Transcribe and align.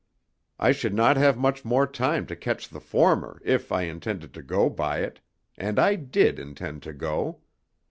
I 0.57 0.71
should 0.71 0.95
not 0.95 1.15
have 1.17 1.37
much 1.37 1.63
more 1.63 1.85
than 1.85 1.93
time 1.93 2.25
to 2.25 2.35
catch 2.35 2.67
the 2.67 2.79
former, 2.79 3.39
if 3.45 3.71
I 3.71 3.83
intended 3.83 4.33
to 4.33 4.41
go 4.41 4.67
by 4.67 5.01
it 5.01 5.19
and 5.59 5.77
I 5.77 5.93
did 5.93 6.39
intend 6.39 6.81
to 6.81 6.93
go. 6.93 7.41